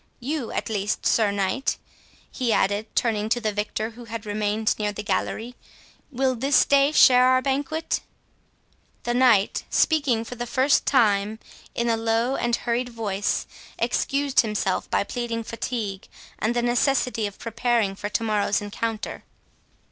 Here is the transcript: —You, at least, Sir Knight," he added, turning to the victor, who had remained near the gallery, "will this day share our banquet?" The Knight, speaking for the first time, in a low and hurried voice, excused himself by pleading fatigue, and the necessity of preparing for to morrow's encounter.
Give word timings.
—You, 0.19 0.51
at 0.51 0.67
least, 0.67 1.05
Sir 1.05 1.29
Knight," 1.29 1.77
he 2.31 2.51
added, 2.51 2.87
turning 2.95 3.29
to 3.29 3.39
the 3.39 3.51
victor, 3.53 3.91
who 3.91 4.05
had 4.05 4.25
remained 4.25 4.73
near 4.79 4.91
the 4.91 5.03
gallery, 5.03 5.53
"will 6.09 6.33
this 6.35 6.65
day 6.65 6.91
share 6.91 7.27
our 7.27 7.39
banquet?" 7.43 7.99
The 9.03 9.13
Knight, 9.13 9.63
speaking 9.69 10.23
for 10.23 10.33
the 10.33 10.47
first 10.47 10.87
time, 10.87 11.37
in 11.75 11.87
a 11.87 11.97
low 11.97 12.35
and 12.35 12.55
hurried 12.55 12.89
voice, 12.89 13.45
excused 13.77 14.39
himself 14.39 14.89
by 14.89 15.03
pleading 15.03 15.43
fatigue, 15.43 16.07
and 16.39 16.55
the 16.55 16.63
necessity 16.63 17.27
of 17.27 17.37
preparing 17.37 17.93
for 17.95 18.09
to 18.09 18.23
morrow's 18.23 18.59
encounter. 18.59 19.23